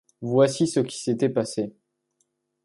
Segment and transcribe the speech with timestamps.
[0.21, 1.75] Voici ce qui s’était passé.